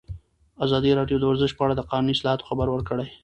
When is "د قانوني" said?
1.75-2.13